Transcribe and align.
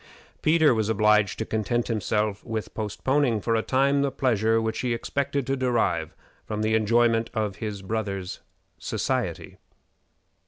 Peter 0.41 0.73
was 0.73 0.89
obliged 0.89 1.37
to 1.37 1.45
content 1.45 1.87
himself 1.87 2.43
with 2.43 2.73
postponing 2.73 3.39
for 3.39 3.53
a 3.53 3.61
time 3.61 4.01
the 4.01 4.09
pleasure 4.09 4.59
which 4.59 4.79
he 4.79 4.95
expected 4.95 5.45
to 5.45 5.55
derive 5.55 6.15
from 6.43 6.63
the 6.63 6.73
enjoyment 6.73 7.29
of 7.35 7.57
his 7.57 7.83
brother's 7.83 8.39
society. 8.79 9.57